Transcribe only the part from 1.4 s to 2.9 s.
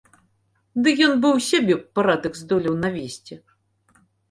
сябе б парадак здолеў